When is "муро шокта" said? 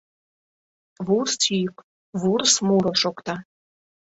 2.67-3.35